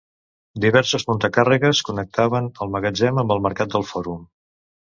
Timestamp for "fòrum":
3.95-4.29